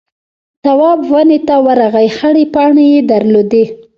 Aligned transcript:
تواب 0.63 0.99
ونې 1.11 1.39
ته 1.47 1.55
ورغئ 1.65 2.07
خړې 2.17 2.45
پاڼې 2.53 2.85
يې 2.93 3.01
درلودې. 3.11 3.63